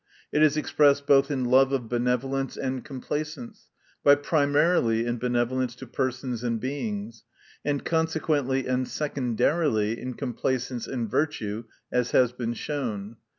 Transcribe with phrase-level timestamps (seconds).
[0.31, 3.69] It is expressed both in love of benevolence and complacence;
[4.03, 7.23] but primarily in benevcJence to persons and Beings,
[7.63, 11.65] and consequently and se condarily in complacence in virtue—
[12.01, 13.17] as has been shown.